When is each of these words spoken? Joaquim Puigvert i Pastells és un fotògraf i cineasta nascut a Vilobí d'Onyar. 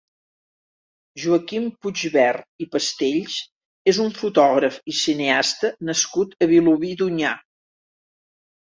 Joaquim 1.23 1.67
Puigvert 1.85 2.65
i 2.65 2.69
Pastells 2.77 3.37
és 3.95 4.01
un 4.07 4.11
fotògraf 4.23 4.83
i 4.95 4.99
cineasta 5.03 5.73
nascut 5.93 6.37
a 6.41 6.51
Vilobí 6.57 6.95
d'Onyar. 7.05 7.39